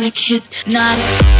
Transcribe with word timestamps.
Supersonic 0.00 0.16
hypnotic. 0.64 1.39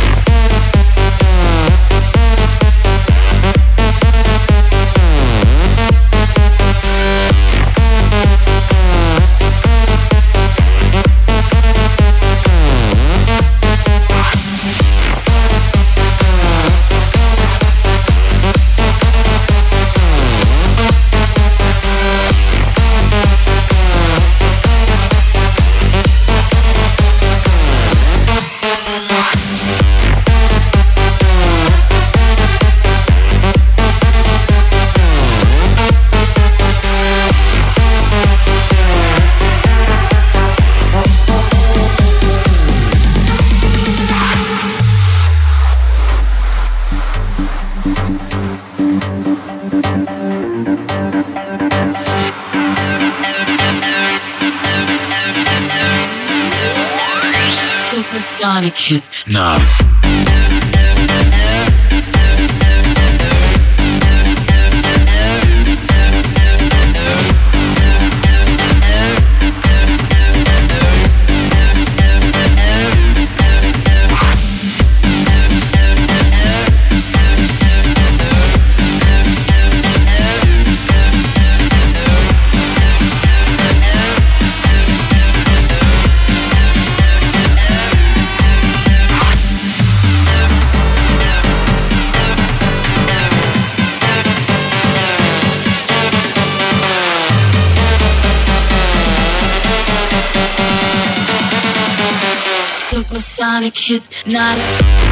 Supersonic 103.50 103.76
hypnotic. 103.76 105.09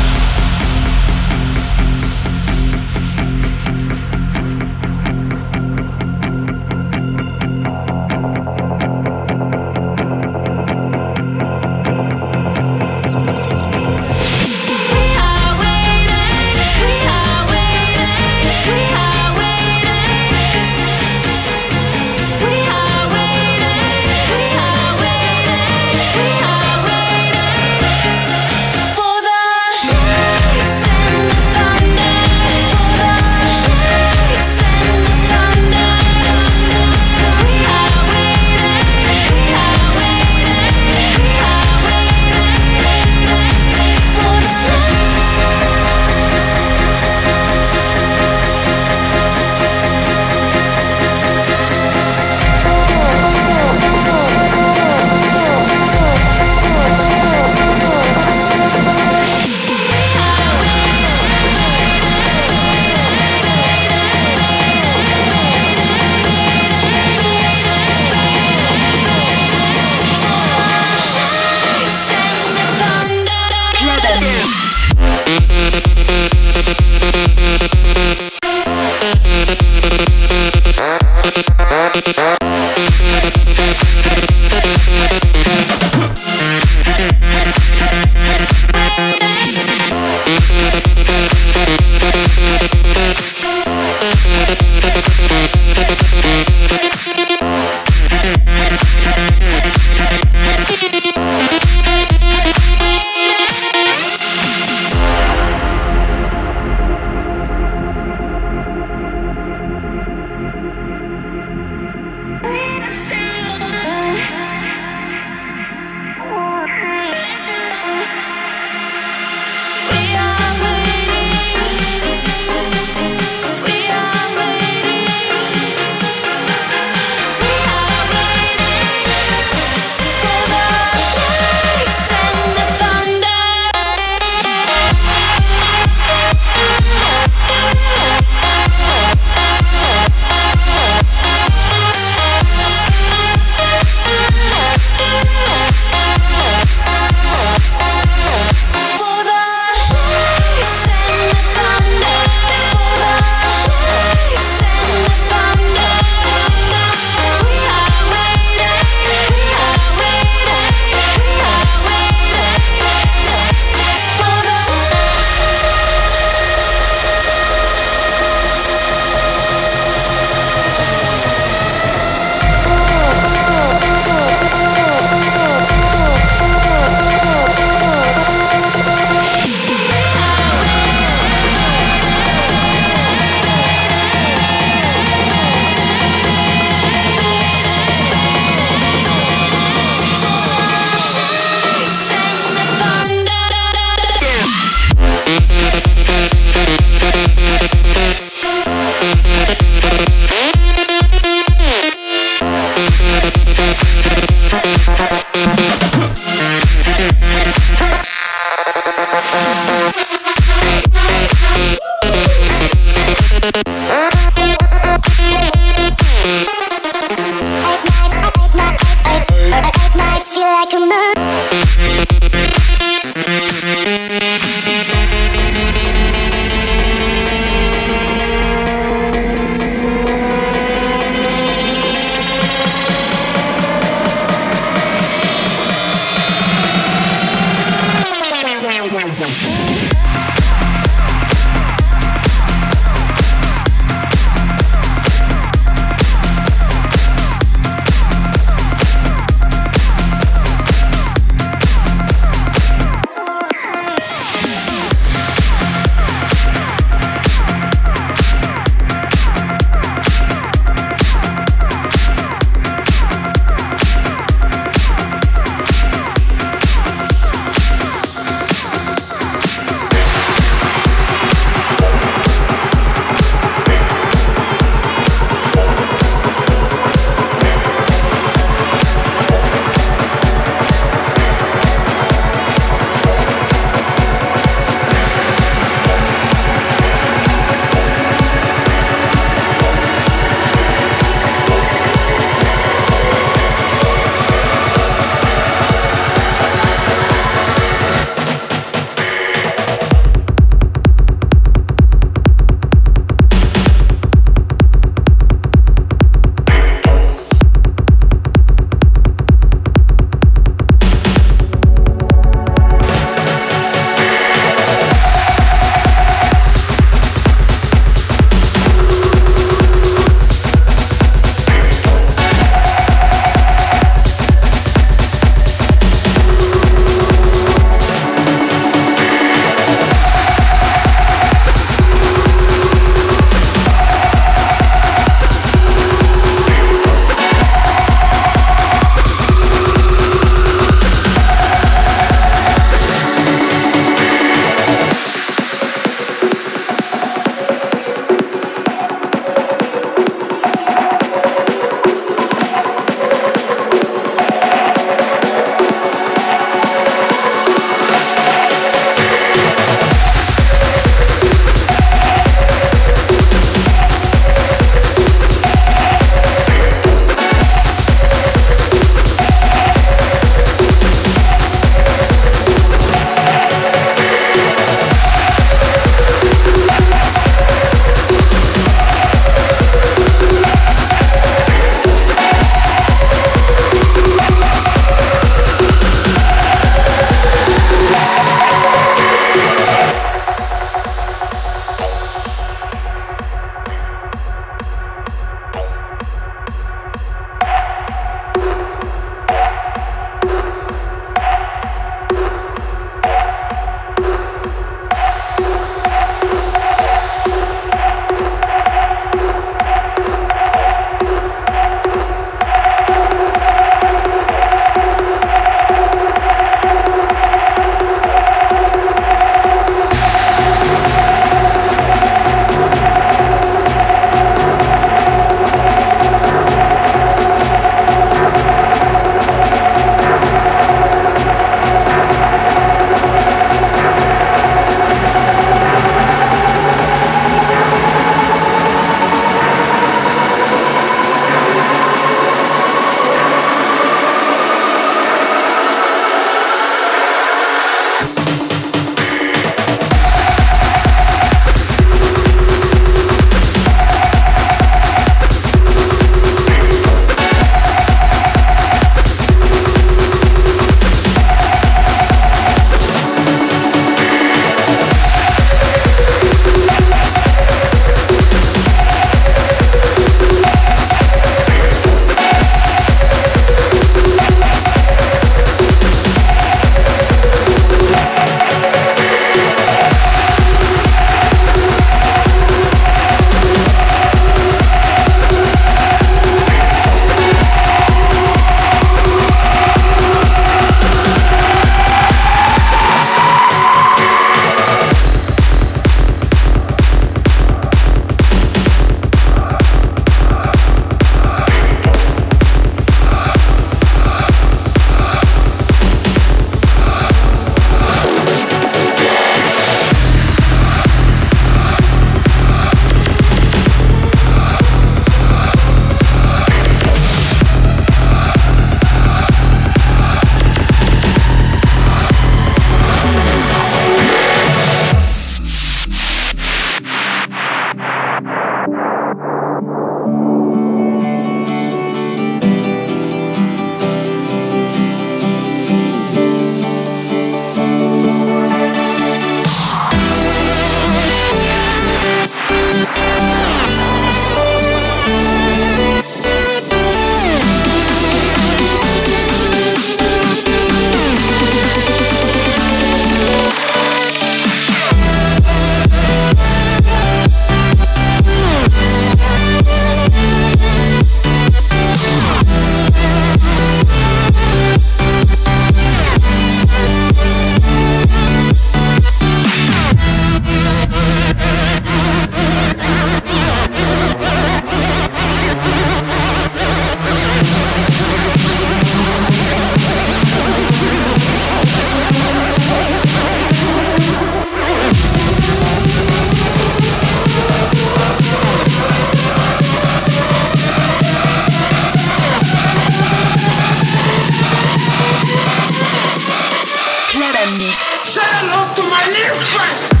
Say 597.41 598.21
hello 598.21 598.71
to 598.75 598.83
my 598.83 599.01
little 599.07 599.41
friend. 599.49 600.00